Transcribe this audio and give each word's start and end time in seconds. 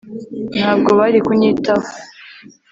ntabwo 0.57 0.89
bari 0.99 1.19
kunyitaho 1.27 1.87